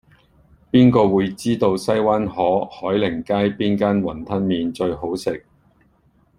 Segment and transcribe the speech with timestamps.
[0.71, 5.45] 邊個會知道西灣河海寧街邊間雲吞麵最好食